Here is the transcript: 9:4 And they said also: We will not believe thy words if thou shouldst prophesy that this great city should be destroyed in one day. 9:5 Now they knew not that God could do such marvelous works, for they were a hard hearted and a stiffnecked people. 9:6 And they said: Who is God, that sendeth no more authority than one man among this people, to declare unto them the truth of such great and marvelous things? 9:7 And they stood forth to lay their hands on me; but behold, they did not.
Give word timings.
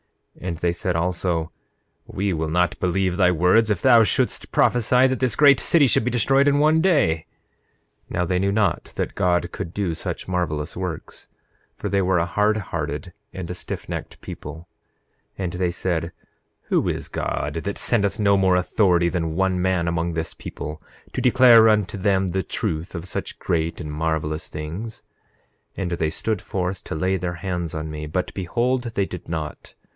9:4 0.41 0.47
And 0.47 0.57
they 0.57 0.73
said 0.73 0.95
also: 0.95 1.51
We 2.07 2.33
will 2.33 2.49
not 2.49 2.79
believe 2.79 3.17
thy 3.17 3.29
words 3.29 3.69
if 3.69 3.83
thou 3.83 4.01
shouldst 4.03 4.51
prophesy 4.51 5.05
that 5.05 5.19
this 5.19 5.35
great 5.35 5.59
city 5.59 5.85
should 5.85 6.03
be 6.03 6.09
destroyed 6.09 6.47
in 6.47 6.57
one 6.57 6.81
day. 6.81 7.27
9:5 8.07 8.11
Now 8.11 8.25
they 8.25 8.39
knew 8.39 8.51
not 8.51 8.85
that 8.95 9.13
God 9.13 9.51
could 9.51 9.71
do 9.75 9.93
such 9.93 10.27
marvelous 10.27 10.75
works, 10.75 11.27
for 11.75 11.89
they 11.89 12.01
were 12.01 12.17
a 12.17 12.25
hard 12.25 12.57
hearted 12.57 13.13
and 13.31 13.51
a 13.51 13.53
stiffnecked 13.53 14.19
people. 14.21 14.67
9:6 15.37 15.37
And 15.37 15.53
they 15.53 15.69
said: 15.69 16.11
Who 16.69 16.89
is 16.89 17.07
God, 17.07 17.55
that 17.55 17.77
sendeth 17.77 18.17
no 18.17 18.35
more 18.35 18.55
authority 18.55 19.09
than 19.09 19.35
one 19.35 19.61
man 19.61 19.87
among 19.87 20.13
this 20.13 20.33
people, 20.33 20.81
to 21.13 21.21
declare 21.21 21.69
unto 21.69 21.97
them 21.97 22.29
the 22.29 22.41
truth 22.41 22.95
of 22.95 23.05
such 23.05 23.37
great 23.37 23.79
and 23.79 23.91
marvelous 23.91 24.47
things? 24.47 25.03
9:7 25.77 25.81
And 25.83 25.91
they 25.91 26.09
stood 26.09 26.41
forth 26.41 26.83
to 26.85 26.95
lay 26.95 27.17
their 27.17 27.35
hands 27.35 27.75
on 27.75 27.91
me; 27.91 28.07
but 28.07 28.33
behold, 28.33 28.85
they 28.95 29.05
did 29.05 29.29
not. 29.29 29.75